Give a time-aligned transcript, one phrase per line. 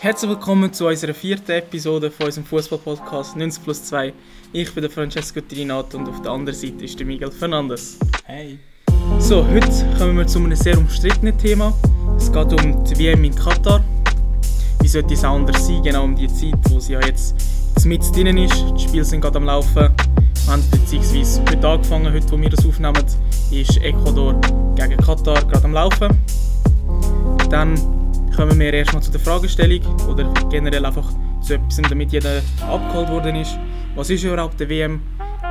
[0.00, 4.12] Herzlich willkommen zu unserer vierten Episode von unserem Fußball-Podcast 90 plus 2.
[4.52, 7.98] Ich bin der Francesco Trinato und auf der anderen Seite ist der Miguel Fernandes.
[8.22, 8.60] Hey.
[9.18, 9.68] So, heute
[9.98, 11.74] kommen wir zu einem sehr umstrittenen Thema.
[12.16, 13.82] Es geht um die WM in Katar.
[14.80, 17.34] Wie sollte es anders sein, genau um die Zeit, wo sie ja jetzt
[17.84, 18.54] mit drin ist.
[18.76, 19.74] Die Spiele sind gerade am Laufen.
[19.74, 23.04] Wir haben beziehungsweise heute angefangen, heute wo wir das aufnehmen,
[23.50, 24.40] ist Ecuador
[24.76, 26.16] gegen Katar gerade am Laufen.
[27.50, 27.97] Dann
[28.38, 31.10] kommen wir erstmal zu der Fragestellung oder generell einfach
[31.40, 33.58] zu etwas, damit jeder abgeholt worden ist.
[33.96, 35.00] Was ist überhaupt die WM?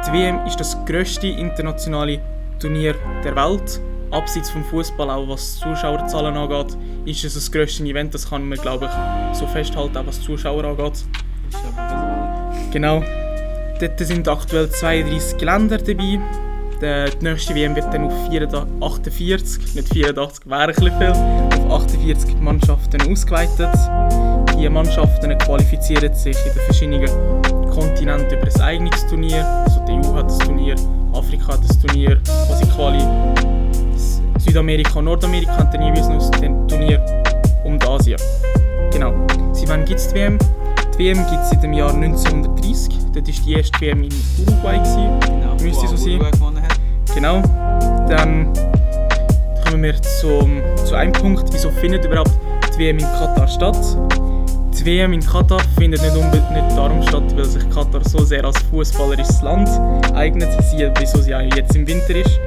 [0.07, 2.21] Die WM ist das grösste internationale
[2.61, 3.81] Turnier der Welt.
[4.11, 8.13] Abseits vom Fußball, auch was Zuschauerzahlen angeht, ist es das grösste Event.
[8.13, 11.03] Das kann man, glaube ich, so festhalten, auch was Zuschauer angeht.
[12.71, 13.03] Genau.
[13.81, 16.21] Dort sind aktuell 32 Länder dabei.
[16.81, 23.01] Die nächste WM wird dann auf 48, nicht 84, wäre ein bisschen viel, 48 Mannschaften
[23.11, 23.69] ausgeweitet.
[24.57, 29.45] Die Mannschaften qualifizieren sich in den verschiedenen Kontinenten über ein eigenes Turnier.
[29.65, 30.75] Also die EU hat das Turnier,
[31.13, 33.03] Afrika hat das Turnier, quasi Quali.
[34.39, 37.05] Südamerika und Nordamerika haben dann jeweils noch ein Turnier
[37.63, 38.19] um Asien.
[38.91, 39.13] Genau.
[39.51, 40.37] Sie wann gibt es die WM?
[40.93, 42.95] Die WM gibt es seit dem Jahr 1930.
[43.13, 44.77] Dort war die erste WM in Uruguay.
[44.77, 45.19] Gewesen.
[45.19, 46.21] Genau, Müsste so sein.
[47.13, 47.41] Genau.
[48.07, 48.53] Dann
[49.69, 52.31] kommen wir zum, zu einem Punkt, wieso findet überhaupt
[52.73, 53.77] die WM in Katar statt?
[54.77, 58.57] Die WM in Katar findet nicht, unbedingt darum statt, weil sich Katar so sehr als
[58.69, 59.69] fußballerisches Land
[60.13, 62.39] eignet, siehe, wieso sie jetzt im Winter ist.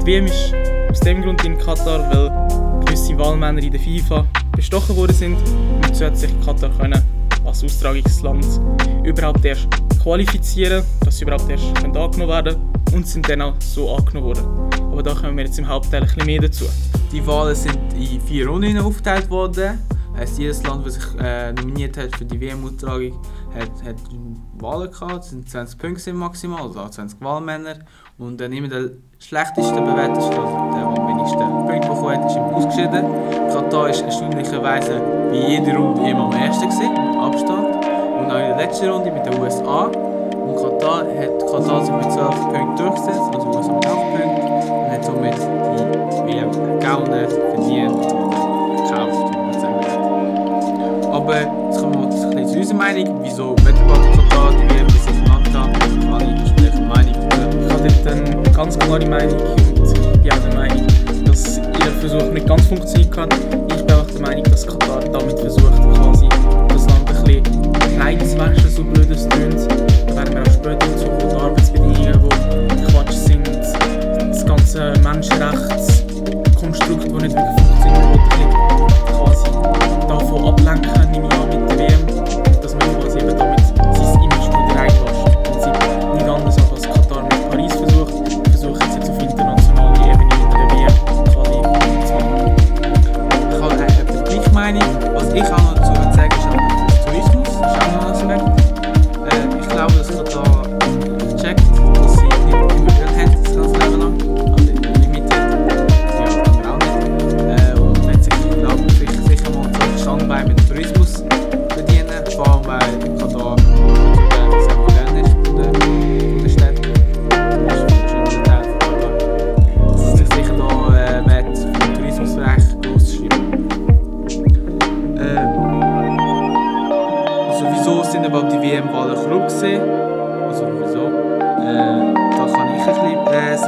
[0.00, 0.52] Die WM ist
[0.90, 5.36] aus dem Grund in Katar, weil gewisse Wahlmänner in der FIFA bestochen worden sind
[5.86, 7.02] und so hat sich Katar können
[7.44, 8.46] als Austragungsland
[9.04, 9.68] überhaupt erst
[10.02, 12.56] qualifizieren, dass sie überhaupt erst können angenommen werden
[12.92, 14.67] und sind dann auch so angenommen worden.
[14.98, 16.64] Aber da kommen wir jetzt im Hauptteil ein bisschen mehr dazu.
[17.12, 19.78] Die Wahlen sind in vier Runden aufgeteilt worden.
[20.16, 23.12] Heißt, jedes Land, das sich äh, nominiert hat für die WM-Austragung,
[23.54, 23.94] hat, hat
[24.54, 25.22] Wahlen gehabt.
[25.22, 27.76] Es sind 20 Punkte maximal, also 20 Wahlmänner.
[28.18, 32.42] Und dann immer der schlechteste bewertet, also der, am wenigsten Punkte bekommen hat, ist im
[32.42, 33.04] Ausgeschieden.
[33.52, 35.00] Katar ist erstaunlicherweise
[35.30, 37.86] bei jeder Runde immer am ersten gewesen, Abstand.
[38.18, 40.07] Und auch in der letzten Runde mit den USA.
[40.48, 44.42] Und Katar hat Katar sich mit 12 Punkten durchgesetzt, also USA mit 8 Punkten.
[44.72, 48.30] Und hat somit die WM gewonnen, verdient und
[48.76, 49.34] gekauft.
[51.12, 53.20] Aber jetzt kommen wir bisschen zu unserer Meinung.
[53.22, 55.72] Wieso Wettbewerb Katar die WM bis jetzt genannt haben?
[56.12, 57.14] Alle sprechen Meinung.
[57.14, 60.86] Ich habe dort eine ganz klare Meinung und ich bin auch der Meinung,
[61.26, 63.34] dass ihr Versuch nicht ganz funktioniert hat.
[63.34, 66.28] Ich bin auch der Meinung, dass Katar damit versucht, quasi
[67.28, 67.44] bisschen
[67.96, 69.68] klein zu waschen, so blöd es tönt.
[70.06, 72.28] Da werden wir auch später dazu kommen, Arbeitsbedingungen,
[72.70, 78.18] die Quatsch sind, das ganze Menschenrechtskonstrukt, das nicht wirklich funktioniert,
[79.10, 79.44] quasi
[80.08, 82.02] davon ablenken, nehme ich an, mit der WM,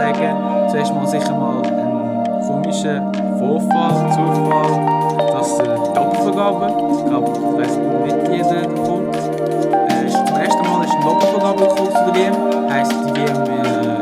[0.01, 0.69] sagen.
[0.71, 3.03] Zuerst mal sicher mal ein komischer
[3.39, 4.73] Vorfall, Zufall,
[5.33, 6.67] dass äh, die Doppelvergabe,
[6.97, 7.29] ich glaube,
[7.59, 12.37] weiss nicht jeder davon, äh, zum ersten Mal ist eine Doppelvergabe gekommen zu der WM.
[12.71, 13.99] Heisst die WM, äh,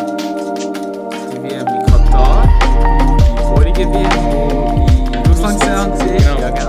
[1.32, 2.42] die in Katar,
[3.36, 4.18] die vorige WM.
[5.12, 6.67] Ja,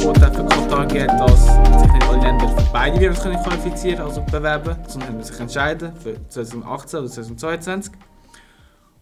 [0.00, 4.22] Vorteil für Katar gegeben, dass sich nicht alle Länder für beide WMs können qualifizieren also
[4.22, 7.92] bewerben, sondern haben sich entscheiden für 2018 oder 2022.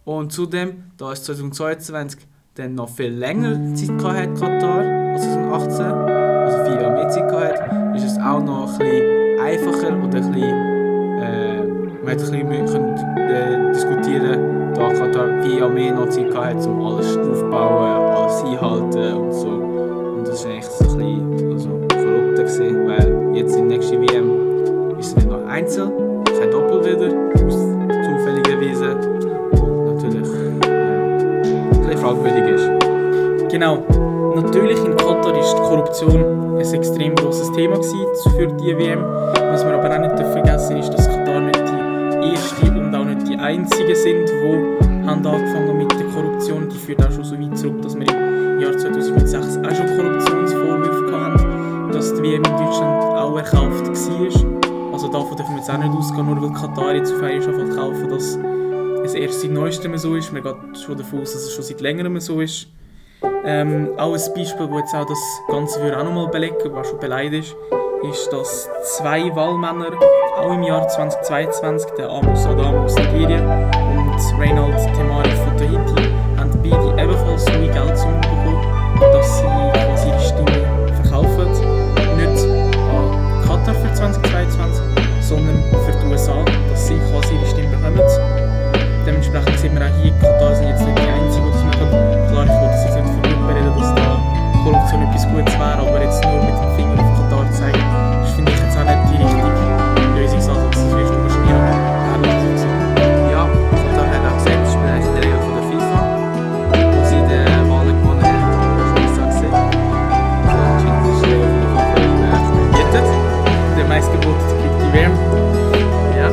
[0.05, 2.21] Und zudem, da es 2022
[2.55, 4.79] dann noch viel länger Zeit gehabt hat, Katar,
[5.13, 9.39] als 2018, also vier Jahre mehr Zeit gehabt hat, ist es auch noch ein bisschen
[9.39, 15.43] einfacher oder ein bisschen, äh, man hat ein bisschen mehr können, äh, diskutieren, da Katar
[15.43, 19.66] vier Jahre mehr noch Zeit gehabt hat, um alles aufzubauen, alles einhalten und so.
[20.37, 24.99] Das war eigentlich so ein bisschen also, korrupter, gewesen, weil jetzt in der nächsten WM
[24.99, 25.91] ist es nicht noch Einzel,
[26.39, 27.07] kein Doppel wieder,
[27.43, 28.97] aus zufälliger Weise.
[29.63, 30.29] Und natürlich,
[30.61, 33.51] ja, ein bisschen fragwürdig ist.
[33.51, 33.83] Genau.
[34.35, 39.03] Natürlich in Katar ist die Korruption ein extrem großes Thema für die WM.
[39.49, 43.27] Was wir aber auch nicht vergessen ist, dass Katar nicht die erste und auch nicht
[43.27, 46.69] die einzige sind, die haben angefangen mit der Korruption.
[46.69, 48.26] Die führt auch schon so weit zurück, dass wir
[48.57, 54.93] im Jahr 2006 auch schon Korruptionsvorwürfe hatten, dass die WM in Deutschland auch erkauft war.
[54.93, 57.75] Also davon dürfen wir jetzt auch nicht ausgehen, nur weil Katar jetzt auf einmal schon
[57.75, 58.39] kaufen, dass
[59.03, 60.33] es erst seit neuestem so ist.
[60.33, 62.67] Man geht schon davon aus, dass es schon seit längerem so ist.
[63.45, 65.19] Ähm, auch ein Beispiel, das jetzt auch das
[65.49, 67.55] Ganze für auch nochmal belegt, was schon beleidigt
[68.03, 69.91] ist, ist, dass zwei Wahlmänner
[70.35, 76.51] auch im Jahr 2022, der Amos Adam aus Nigeria und Reinald Temari von Tahiti, haben
[76.63, 78.36] beide ebenfalls so Geld zum
[78.99, 81.47] dass sie quasi ihre Stimme verkaufen.
[82.17, 82.45] Nicht
[82.89, 84.83] an Katar für 2022,
[85.21, 88.01] sondern für die USA, dass sie quasi ihre Stimme bekommen.
[89.05, 91.89] Dementsprechend sehen wir auch hier, Katar sind jetzt nicht die Einzigen, die das machen.
[92.27, 94.19] Klar, ich wollte es jetzt nicht verbieten, dass da
[94.63, 96.26] Korruption etwas Gutes wäre, aber jetzt
[114.97, 115.13] WM.
[116.17, 116.29] Ja.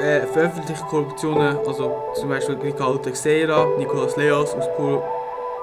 [0.00, 4.68] Äh, äh, veröffentlichte Korruptionen, also zum Beispiel Ricardo Teixeira, Nicolas Leas aus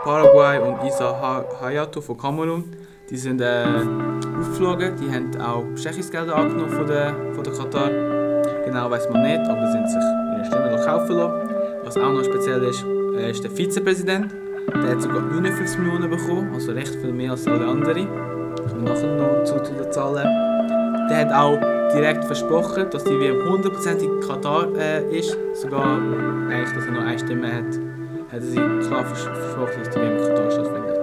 [0.04, 2.64] Paraguay und Isa Ha- Hayato von Kamerun,
[3.10, 3.64] die sind äh,
[4.40, 7.90] aufgeflogen, die haben auch Bestechungsgelder angenommen von der, von der Katar.
[8.66, 10.04] Genau weiß man nicht, aber sie haben sich
[10.36, 11.50] ihre Stimme noch kaufen lassen.
[11.84, 12.84] Was auch noch speziell ist,
[13.18, 14.32] äh, ist der Vizepräsident.
[14.74, 18.08] Der hat sogar 49 Millionen bekommen, also recht viel mehr als alle anderen.
[18.70, 20.45] Kommen wir nachher noch zu den Zahlen.
[21.10, 21.60] Der hat auch
[21.94, 25.38] direkt versprochen, dass die WM 100% in Katar äh, ist.
[25.54, 27.80] Sogar eigentlich, dass er nur eine Stimme hat,
[28.32, 31.00] hat er sie klar vers versprochen, dass die WM in Katar stattfindet.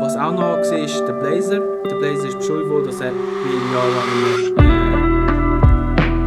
[0.00, 1.60] Was auch noch war, ist der Blazer.
[1.88, 4.08] Der Blazer ist beschuldigt worden, dass er wie ein Jahr lang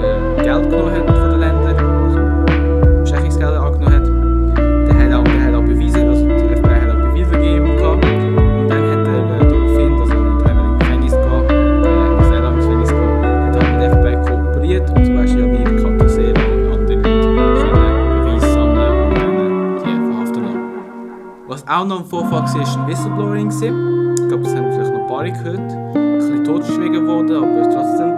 [0.01, 1.16] äh, Geld genommen hat
[21.67, 23.49] auch noch ein Vorfall war, ein Whistleblowing.
[23.49, 25.59] Ich glaube, das haben vielleicht noch ein paar gehört.
[25.59, 28.13] Ein bisschen totgeschwiegen worden, aber trotzdem.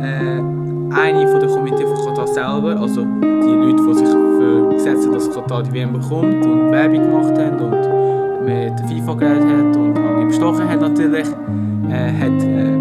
[0.00, 0.54] Äh,
[0.96, 5.14] eine von der Komitee von Katar selber, also die Leute, die sich für gesetzt haben,
[5.14, 9.76] dass Katar die WM bekommt und Werbung gemacht haben und mit der FIFA geredet hat
[9.76, 11.26] und auch bestochen hat natürlich,
[11.88, 12.74] äh, hat, äh,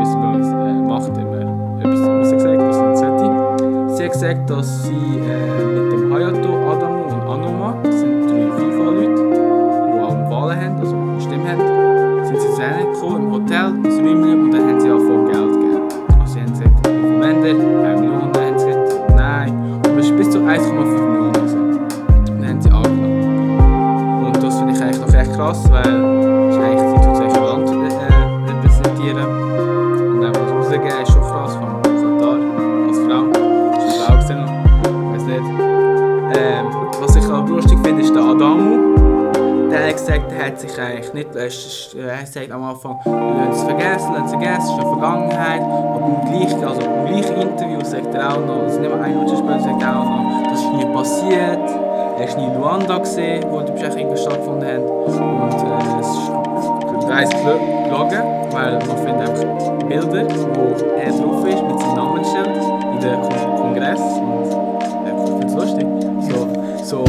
[0.00, 1.40] Whistleblowing äh, immer
[1.80, 3.96] etwas was sie gesagt, was sie nicht sollte.
[3.96, 7.74] Sie hat gesagt, dass sie äh, mit dem Hayato, Adamu und Anoma,
[13.06, 15.88] gekommen, im Hotel, ins Räumchen, und dann haben sie angefangen Geld gegeben.
[16.20, 20.10] Also sie haben gesagt, wie viele Länder, 1 Million, dann haben gesagt, nein, aber es
[20.12, 21.36] bis zu 1,5 Millionen.
[21.36, 21.56] Also.
[21.56, 24.26] Und dann haben sie angenommen.
[24.26, 26.62] Und das finde ich eigentlich noch echt krass, weil es ist
[39.96, 43.10] gesagt, er hat sich eigentlich nicht, er ist- er hat gesagt am Anfang, Sie
[43.52, 45.62] es vergessen, lassen es vergessen, es ist eine Vergangenheit.
[45.62, 49.18] Aber im gleichen, also im gleichen Interview sagt er auch noch, also nicht mehr ein
[49.18, 51.58] Minute sagt er auch noch, das ist nie passiert.
[52.18, 54.84] Er war nie in Luanda, gewesen, wo die Bestechungen stattgefunden haben.
[54.84, 56.30] Und äh, es ist
[57.08, 58.22] weiss gelogen,
[58.52, 62.56] weil man findet Bilder, wo er drauf ist mit seinem Namensschild
[62.94, 64.00] in der Kon Kongress.
[64.00, 64.50] Und
[65.06, 65.86] äh, ich finde es lustig.
[66.20, 66.48] So,
[66.82, 67.04] so,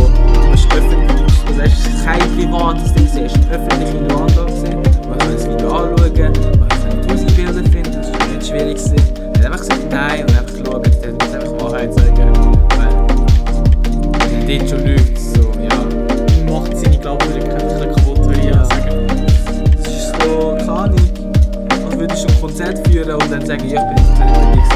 [0.76, 4.46] öffentlich, also es ist kein privates Ding, es ist öffentlich in Luanda.
[5.08, 8.78] Man kann das Video anschauen, man kann tausend Bilder finden, das ist nicht schwierig.
[9.18, 12.32] Er hat einfach gesagt nein und einfach geschaut, er muss einfach Wahrheit sagen.
[14.30, 15.78] Wenn dort schon lügt, so, ja.
[16.52, 19.08] Macht seine Glaubwürdigkeit ein bisschen kaputt, würde ich sagen.
[19.80, 21.06] Es ist so, keine Ahnung,
[21.86, 24.70] als würde ich schon ein Konzert führen und dann sagen, ja, ich bin unterwegs.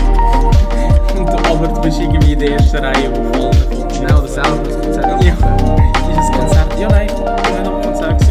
[1.17, 3.51] Und, aber du bist irgendwie in der ersten Reihe auf allen.
[3.89, 5.23] Genau das auch das Konzert?
[5.23, 5.35] Ja,
[6.89, 8.30] nein, ich bin nicht am Konzert gesehen.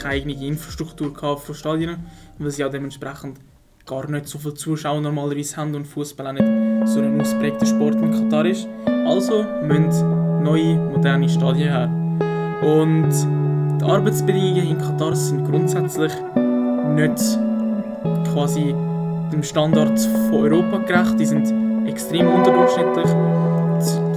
[0.00, 1.96] keine eigene Infrastruktur von Stadien,
[2.38, 3.38] weil sie auch dementsprechend
[3.86, 7.96] gar nicht so viele Zuschauer normalerweise haben und Fußball auch nicht so ein ausprägter Sport
[7.96, 8.66] in Katar ist.
[9.06, 11.90] Also müssen neue, moderne Stadien her.
[12.62, 13.10] Und
[13.80, 16.12] die Arbeitsbedingungen in Katar sind grundsätzlich
[16.94, 17.38] nicht
[18.32, 18.74] quasi
[19.32, 21.18] dem Standard von Europa gerecht.
[21.18, 23.10] Die sind extrem unterdurchschnittlich.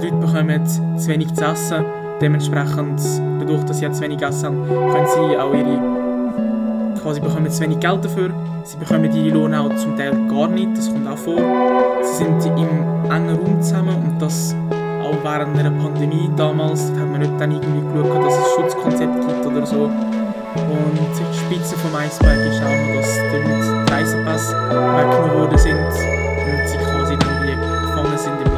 [0.00, 2.03] Die Leute bekommen zu wenig zu essen.
[2.20, 3.00] Dementsprechend,
[3.40, 6.04] dadurch, dass sie zu wenig essen haben, können sie auch ihre
[7.02, 8.30] quasi bekommen zu wenig Geld dafür.
[8.64, 11.36] Sie bekommen ihre Lohn auch zum Teil gar nicht, das kommt auch vor.
[12.02, 14.56] Sie sind im engen Raum zusammen und das
[15.02, 19.26] auch während einer Pandemie damals, da hat man nicht dann irgendwie geschaut, dass es Schutzkonzept
[19.26, 19.84] gibt oder so.
[19.84, 25.58] Und die Spitze vom Eisberg ist auch noch, dass die Leute die Reisepässe weggenommen worden
[25.58, 28.53] sind und sie quasi dann wie gefangen sind im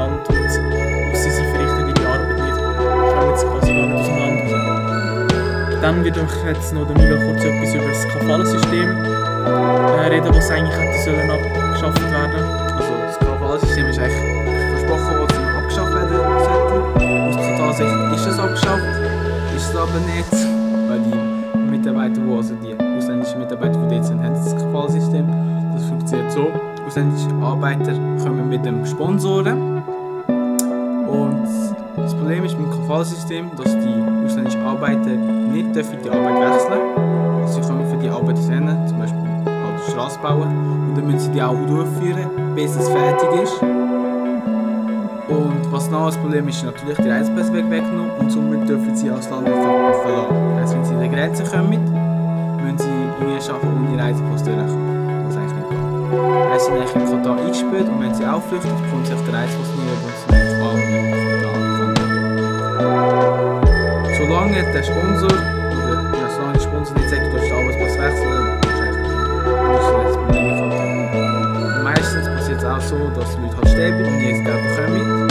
[3.37, 4.07] sie quasi nicht aus.
[5.83, 10.51] Dann wird euch jetzt noch der Miguel kurz etwas über das Kafalensystem äh, reden, was
[10.51, 12.43] eigentlich hätte sollen abgeschafft werden.
[12.77, 17.29] Also das Kafalensystem ist eigentlich versprochen worden, dass es abgeschafft werden sollte.
[17.29, 18.85] Aus Katar-Sicht ist es abgeschafft,
[19.55, 20.33] ist es aber nicht,
[20.89, 25.27] weil die Mitarbeiter, die, also die ausländischen Mitarbeiter, die dort sind, haben das Kafalensystem.
[25.75, 26.51] Das funktioniert so,
[26.85, 27.93] ausländische Arbeiter
[28.25, 29.76] kommen mit dem Sponsoren
[32.27, 36.81] Problem ist mit dem Kafalensystem, dass die ausländischen Arbeiter nicht dürfen die Arbeit wechseln
[37.41, 40.49] also sie kommen für die Arbeit rennen, zum Beispiel halt Straße bauen
[40.89, 43.63] und dann müssen sie die auch durchführen, bis es fertig ist.
[43.63, 48.97] Und was noch das Problem ist, ist natürlich die Reisepässe weg weggenommen und somit dürfen
[48.97, 50.37] sie als Land nicht ver- verlassen.
[50.59, 51.85] Also wenn sie an die Grenze kommen,
[52.65, 52.89] müssen sie
[53.21, 55.27] irgendwie schaffen, ohne Reisepass durchkommen.
[55.29, 55.79] Was eigentlich nicht geht.
[56.59, 59.35] Sie sind eigentlich in Katar eingesperrt und wenn sie auch flüchten, kommen sie auf den
[59.37, 60.56] Reisepass über und sind
[64.27, 68.59] Solange der Sponsor oder ja, solange der Sponsor nicht sagt, du darfst den Arbeitspass wechseln,
[69.71, 69.87] das
[71.85, 75.31] meistens passiert es auch so, dass Leute halt sterben und nie das Geld bekommen.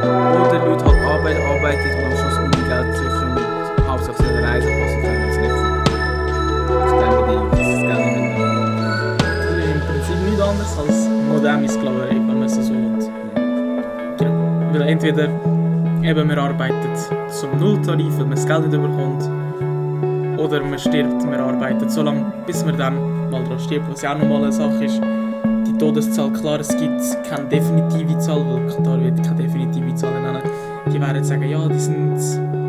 [0.00, 3.36] Oder Leute halt arbeiten, arbeiten und am Schluss ohne Geld zurückkommen.
[3.86, 5.84] Hauptsache sie Reisepass und können jetzt nicht kommen.
[6.72, 8.48] Das bedingt, dass das Geld nicht mehr
[9.18, 10.96] Das ist im Prinzip nichts anderes als
[11.28, 12.96] moderne Sklaverei, wenn man es so will.
[14.16, 14.32] Genau.
[14.72, 15.28] Weil entweder
[16.02, 19.22] eben man arbeitet zum Nulltarif, weil man das Geld nicht bekommt,
[20.38, 24.14] oder man stirbt, man arbeitet so lange, bis man dann mal daran stirbt, was ja
[24.14, 25.00] auch nochmal eine Sache ist.
[25.66, 30.42] Die Todeszahl, klar, es gibt keine definitive Zahl, weil Katar wird keine definitive Zahl nennen.
[30.92, 32.16] Die werden sagen, ja, die sind...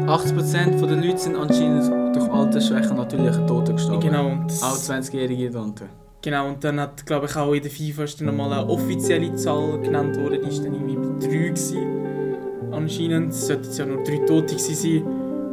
[0.07, 3.99] 80% der Leute sind anscheinend durch Altersschwäche natürliche Tote gestorben.
[3.99, 5.85] Genau, und Auch 20-Jährige darunter.
[6.21, 9.35] Genau, und dann hat, glaube ich, auch in der FIFA ist dann nochmal eine offizielle
[9.35, 11.96] Zahl genannt worden, die war dann irgendwie bei 3 gewesen.
[12.71, 15.03] Anscheinend sollten es ja nur 3 Tote sein,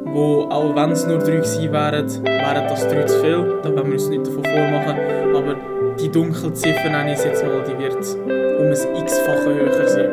[0.06, 3.60] wo, auch wenn es nur 3 gewesen wären, wären das 3 zu viel.
[3.62, 4.96] Da wollen wir uns nicht davon vormachen.
[5.34, 5.56] Aber
[6.00, 10.10] die Dunkelziffer, nenne ich jetzt mal, die wird um ein x-fache höher sein.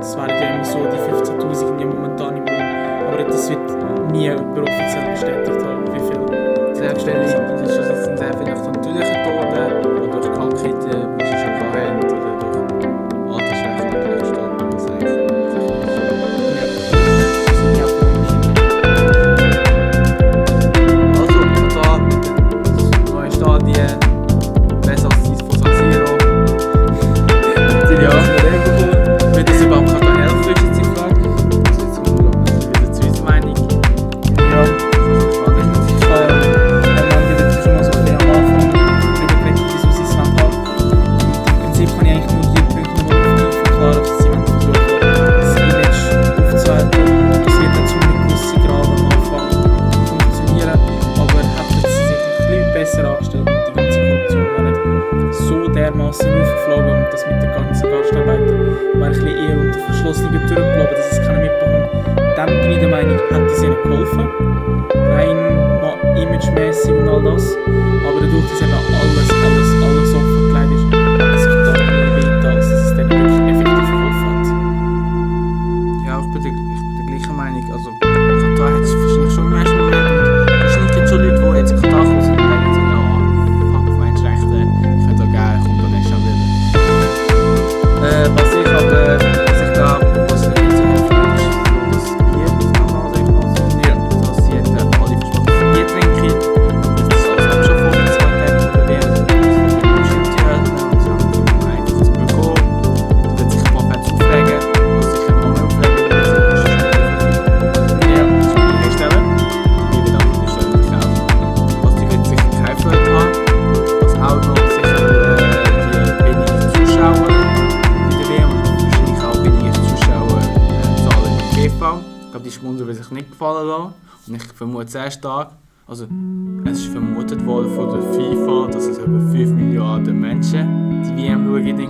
[0.00, 3.08] Es wären ja immer so die 15'000 die momentan im Raum.
[3.08, 6.74] Aber das wird nie jemand offiziell bestätigt haben, wie viel.
[6.74, 8.56] Selbstständig sind schon sind sehr viele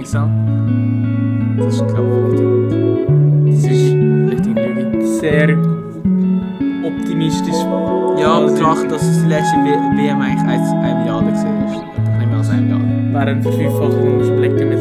[0.05, 1.67] WM schauen in England.
[1.67, 3.65] Das ist, glaube ich, richtig.
[3.65, 3.95] Das ist
[4.33, 5.07] richtig Lüge.
[5.07, 5.49] Sehr
[6.87, 7.61] optimistisch.
[8.21, 11.75] Ja, Also, betracht, dass es die letzte W- WM eigentlich 1 Milliarde gesehen ist.
[11.75, 12.85] Etwa Nicht mehr als 1 Milliarde.
[13.13, 14.74] Während Verfünffachung überlegen, wir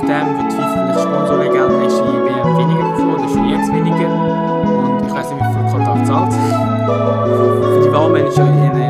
[0.00, 4.08] dem wird FIFA vielleicht Sponsorengeld nächste WM weniger bekommen, oder schon jetzt weniger.
[4.08, 6.32] Und ich weiß nicht, wie viel Katar zahlt.
[6.32, 8.85] Für die Wahlmanager ihnen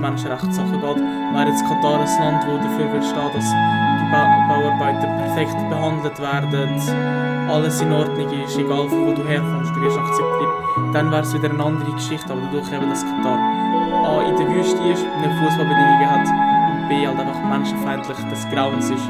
[0.00, 0.96] Menschenrechtssachen geht.
[1.34, 6.18] Wäre jetzt Katar ein Land, das dafür wird stehen, dass die ba Bauarbeiter perfekt behandelt
[6.18, 10.52] werden, alles in Ordnung ist, egal von wo du herkommst, du wirst akzeptiert,
[10.92, 13.38] dann wäre es wieder eine andere Geschichte, aber dadurch eben, dass Katar
[14.04, 18.90] A in der Wüste ist, nicht Fußballbedingungen hat und B halt einfach menschenfeindlich des Grauens
[18.90, 19.08] ist,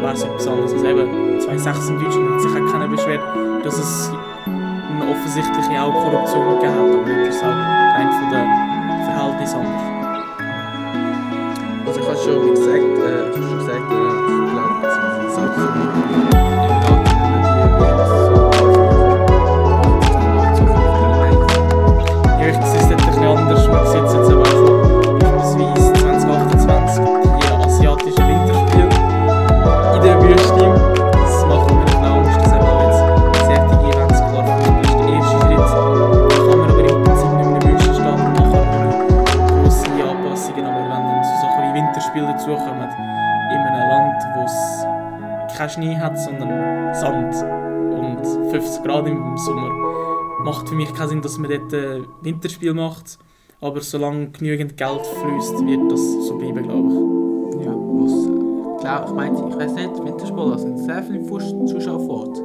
[0.00, 0.72] wäre es etwas anderes.
[0.72, 3.22] Also eben 2006 in Deutschland hat sich auch keiner beschwert,
[3.64, 4.12] dass es
[4.46, 7.56] eine offensichtliche auch Korruption gegeben hat, aber das ist halt
[7.96, 9.93] rein von den Verhältnissen anders.
[12.24, 14.93] Schon gesagt, äh, schon gesagt, äh, ich glaube,
[45.64, 47.34] keinen Schnee hat, sondern Sand
[47.92, 49.70] und 50 Grad im Sommer,
[50.44, 53.18] macht für mich keinen Sinn, dass man dort ein Winterspiel macht.
[53.60, 57.64] Aber solange genügend Geld fließt, wird das so bleiben, glaube ich.
[57.64, 62.00] Ja, was, äh, glaub, ich meine, ich weiß nicht, Wintersport, da sind sehr viele Zuschauer
[62.00, 62.42] vor Ort.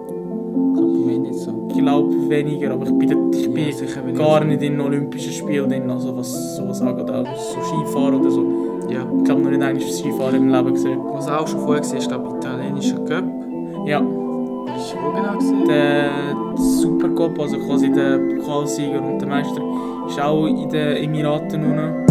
[1.31, 1.67] So.
[1.69, 5.31] Ich glaube weniger, aber ich bin, ich bin Ja, sicher gar nicht in den Olympischen
[5.31, 8.78] Spielen drin, also was sowas angeht, auch so Skifahren oder so.
[8.89, 9.01] Ja.
[9.17, 10.99] Ich glaube noch nicht eigentlich Skifahren im Leben gesehen.
[11.13, 13.23] Was auch schon vorher war, ist, glaube ich, italienischer Cup.
[13.85, 15.65] Ja, Ist wo genau gesehen?
[15.67, 16.09] der
[16.55, 19.61] Supercup, also quasi der Pokalsieger und der Meister,
[20.07, 22.05] ist auch in den Emiraten unten.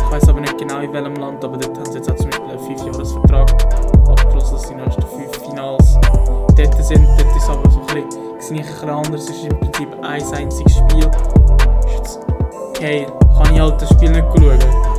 [0.00, 2.30] Ich weiß aber nicht genau in welchem Land, aber dort haben sie jetzt auch zum
[2.30, 3.52] Beispiel einen 5-Jahres-Vertrag
[4.08, 5.98] abgeschlossen, dass die nächsten 5 Finals
[6.56, 7.06] dort sind.
[7.18, 8.04] Dort ist aber so ein
[8.38, 9.24] bisschen, ich ein anders.
[9.24, 11.10] Es ist im Prinzip ein einziges Spiel.
[11.86, 12.20] Ist jetzt,
[12.70, 14.93] okay, kann ich halt das Spiel nicht schauen.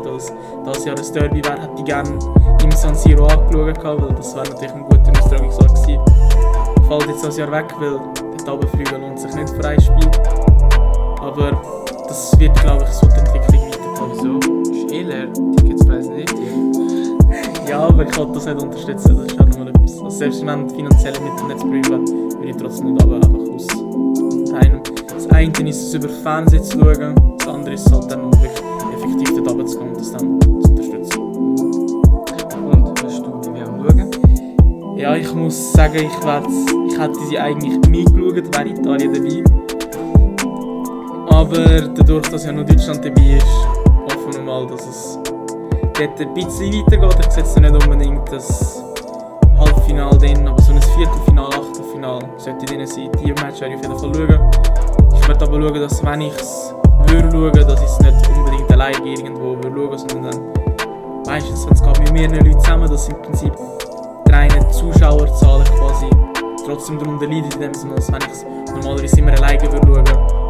[0.00, 0.32] Es
[0.64, 2.18] das Jahr ein Derby wäre, hätte ich gerne
[2.64, 6.00] im San Siro angeschaut, weil das wäre natürlich ein guter Austragungsort gewesen.
[6.88, 8.00] Fällt jetzt das Jahr weg, weil
[8.46, 10.10] dort runterfliegen lohnt sich nicht für ein Spiel.
[11.20, 11.60] Aber
[12.08, 14.40] das wird, glaube ich, so die Entwicklung weitergehen.
[14.40, 14.72] Wieso?
[14.72, 15.32] Ist eh leer.
[15.56, 16.52] Ticketspreise nicht hier.
[17.68, 19.98] Ja, aber ich wollte das nicht unterstützen, das ist auch nochmal etwas.
[20.02, 24.82] Also selbst wenn finanzielle Mittel nicht zu würde ich trotzdem nicht aber einfach aus einem.
[25.08, 28.71] Das eine ist es über Fernsehen zu schauen, das andere ist es halt dann wirklich
[29.02, 31.20] effektiv dort runterzugehen und das dann zu unterstützen.
[31.20, 34.98] Und, willst du die WM schauen?
[34.98, 39.42] Ja, ich muss sagen, ich, ich hätte sie eigentlich nie geschaut, wäre Italien dabei.
[41.28, 43.46] Aber dadurch, dass ja noch Deutschland dabei ist,
[44.04, 45.18] hoffen wir mal, dass es
[45.98, 47.26] dort ein bisschen weitergeht.
[47.26, 48.82] Ich setze nicht unbedingt das
[49.58, 53.10] Halbfinale drin, aber so ein Viertelfinale, Achtelfinale sollte drin sein.
[53.20, 54.50] Die Match werde ich auf jeden Fall schauen.
[55.14, 56.74] Ich werde aber schauen, dass wenn ich es
[57.08, 58.41] würde schauen, dass ich es nicht
[58.82, 63.22] alleine irgendwo schauen, sondern dann meistens, wenn es geht mit mehreren Leuten zusammen, dass im
[63.22, 63.52] Prinzip
[64.26, 66.06] die reinen Zuschauerzahlen quasi
[66.64, 70.04] trotzdem darunter leiden, in dem Sinne, als wenn ich es normalerweise immer alleine würde schauen.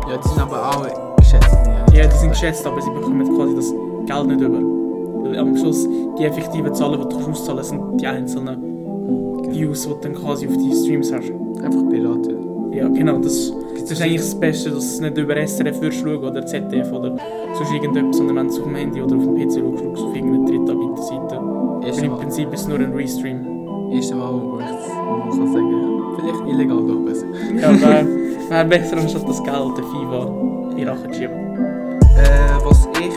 [0.09, 1.57] Ja, die sind aber auch geschätzt.
[1.93, 3.75] Ja, die sind geschätzt, aber sie bekommen quasi das
[4.07, 5.39] Geld nicht über.
[5.39, 8.61] Am Schluss die effektiven Zahlen, die du auszahlen sind die einzelnen
[9.51, 11.31] Views, die du dann quasi auf die Streams hast.
[11.63, 12.73] Einfach Piraten.
[12.73, 16.03] Ja, genau, das, das ist eigentlich das Beste, dass du es nicht über SRF würdest
[16.03, 17.17] schauen oder ZDF oder
[17.55, 20.01] sonst irgendetwas, sondern wenn du es auf dem Handy oder auf dem PC schaust, schaust
[20.01, 21.41] du auf irgendeine Drittanbieterseite.
[21.83, 23.93] Weil im Prinzip ist es nur ein Restream.
[23.93, 27.27] Erste Mal, wo ich es kann sagen vielleicht illegal doch besser.
[27.61, 28.07] Ja, wäre
[28.49, 31.57] wär besser, anstatt das Geld der FIFA in Rache zu schieben.
[32.17, 33.15] Äh, was ich,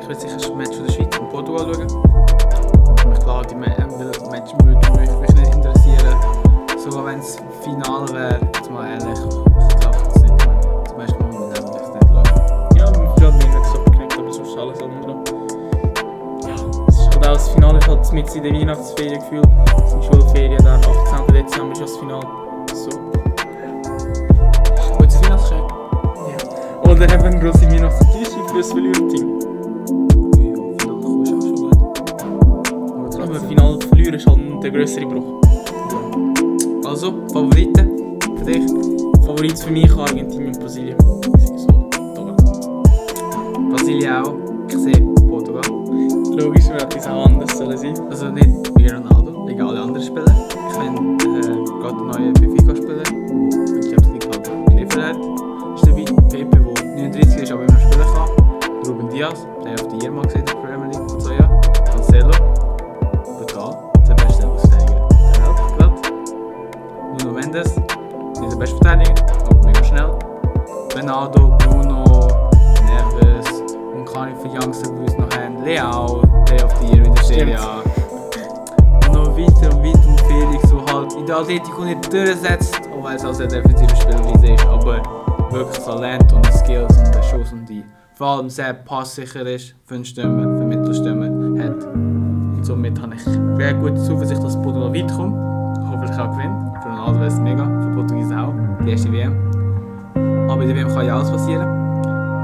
[0.00, 2.04] ich will sicher das Match von der Schweiz und Portugal schauen.
[3.04, 6.16] Aber klar, die äh, Match würde mich, mich nicht interessieren.
[6.78, 9.18] Sogar wenn es Finale wäre, jetzt mal ehrlich,
[18.12, 19.46] mit in der Weihnachtsferien gefühlt.
[19.84, 21.34] Es sind Schulferien, dann 18.
[21.34, 22.26] Dezember ist das Finale.
[22.72, 22.90] So.
[24.98, 25.70] Gutes Weihnachtsgeschenk.
[25.70, 26.90] Ja.
[26.90, 28.84] Oder eben eine grosse Weihnachtsenttäuschung für das gut.
[32.94, 33.48] Aber trotzdem.
[33.48, 35.40] Finale verlieren ist halt der grössere Bruch.
[36.84, 38.64] Also, Favoriten für dich?
[39.24, 40.98] Favorit für mich Argentinien und Brasilien.
[41.56, 42.36] So, da.
[43.70, 44.34] Brasilien auch.
[44.68, 45.83] Ich sehe Portugal.
[46.36, 46.64] Logisch,
[46.96, 47.94] es auch anders sollen sein.
[48.10, 50.34] Also nicht wie Ronaldo, wie alle anderen Spieler.
[50.50, 55.16] Ich finde, äh, gerade der neue Benfica-Spieler, der die Champions League halt geliefert hat,
[55.76, 56.04] ist dabei.
[56.30, 58.88] Pepe, der 39 ist, aber immer spielen kann.
[58.88, 61.60] Ruben Diaz, den ich auf die Irma gesehen in der Premier League vor zwei Jahren.
[61.84, 62.30] Cancelo,
[63.38, 65.94] brutal, der beste Verteidiger der Welt, gerade.
[67.16, 69.14] Nuno Mendes, nicht der beste Verteidiger,
[69.48, 70.10] aber mega schnell.
[70.96, 72.26] Ronaldo, Bruno,
[72.86, 73.62] Neves
[73.94, 75.62] und keine für Youngster, die uns noch haben.
[75.64, 76.23] Leao,
[81.34, 85.02] der Atletico nicht durchsetzt, auch weil es als ein defensiver Spielweise ist, aber
[85.50, 89.96] wirklich Talent und Skills und der Schuss und die vor allem sehr passsicher ist, für
[89.96, 91.84] eine Stimme, für Mittelstimmen hat.
[91.86, 95.34] Und somit habe ich sehr gute Zuversicht, dass Portugal weit kommt.
[95.90, 96.78] Hoffentlich auch gewinnt.
[96.80, 98.54] Für Ronaldo wäre es mega, für Portugiesen auch.
[98.84, 99.32] Die erste WM.
[100.48, 101.66] Aber in der WM kann ja alles passieren.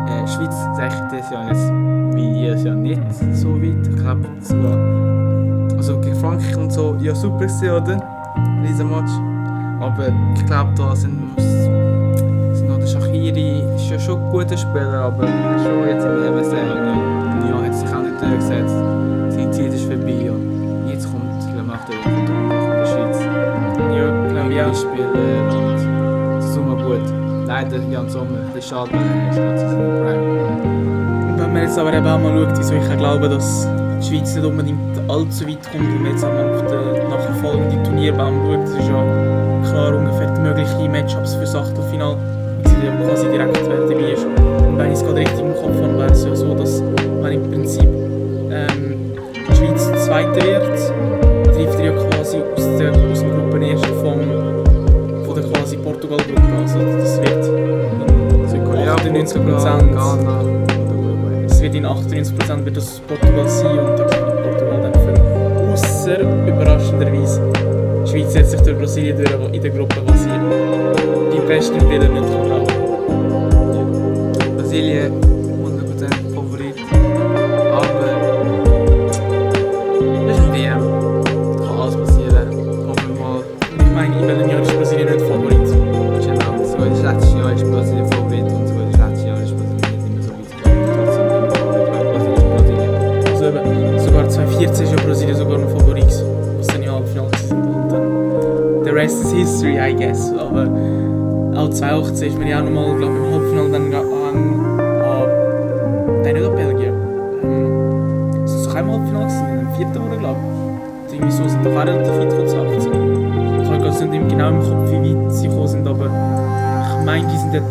[0.08, 1.72] Äh, Schweiz sehe ich dieses Jahr jetzt
[2.16, 3.00] wie jedes Jahr nicht
[3.34, 3.86] so weit.
[3.86, 8.19] Ich glaube sogar also gegen Frankreich und so, ja super gewesen, oder?
[8.62, 9.10] Riesen Match.
[9.80, 11.36] Aber ich glaube, da sind,
[12.68, 16.94] noch der Shakiri, ist ja schon ein guter Spieler, aber schon jetzt im sehr ja.
[17.44, 18.74] Lyon hat sich auch nicht durchgesetzt.
[19.30, 23.20] Seine Zeit ist vorbei und jetzt kommt, glaube, nach der von der Schweiz.
[23.96, 24.74] Ja, glaube ich auch.
[24.74, 27.46] Spieler und Sommer gut.
[27.46, 31.38] Leider Jan Sommer, ein bisschen schade, weil er ist gerade Prime.
[31.38, 33.66] Wenn man jetzt aber eben auch mal schaut, wieso ich glaube, dass
[34.00, 38.62] die Schweiz nicht unbedingt allzu weit kommt, wenn man jetzt auf den nachfolgenden Turnierbaum schaut,
[38.62, 42.16] das ist ja klar ungefähr die möglichen Matchups für das Achtelfinale,
[42.62, 44.24] weil sie ja quasi direkt dabei ist.
[44.24, 47.32] Und wenn ich es gerade richtig im Kopf habe, wäre es ja so, dass wenn
[47.32, 47.88] im Prinzip
[48.50, 50.76] ähm, die Schweiz Zweite wird,
[51.44, 54.20] trifft er ja quasi aus der, aus der Gruppe erst vom,
[55.24, 56.56] von der quasi Portugal-Gruppe.
[56.62, 57.44] Also das wird
[58.48, 59.38] Südkorea, 98%.
[59.38, 61.44] Portugal, Ghana oder Uruguay.
[61.46, 64.29] Es wird in 98% wird das Portugal sein und
[66.10, 67.40] Ausser überraschenderweise.
[68.04, 70.28] Die Schweiz setzt sich durch Brasilien durch, aber in der Gruppe, sie
[71.32, 72.66] die besten Willen nicht glauben.
[74.56, 75.29] Brasilien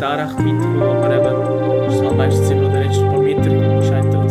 [0.00, 1.34] sind dort auch recht weit gekommen, aber eben,
[1.86, 4.30] es ist halt meistens immer der letzten paar Meter gescheitert.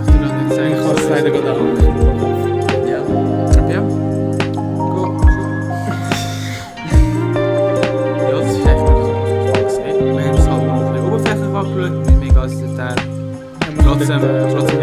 [0.00, 0.72] Ich kann dir nicht sagen.
[0.72, 2.42] Ich habe es leider gerade auch nicht im Kopf.
[2.88, 2.98] Ja.
[3.00, 3.80] Aber ja.
[4.76, 5.02] Go.
[8.30, 9.96] ja, das ist echt wieder so gesehen.
[10.16, 12.96] Wir haben es halt noch ein bisschen oberflächlich angeschaut, nicht mega als Detail.
[13.82, 14.20] Trotzdem,
[14.52, 14.80] trotzdem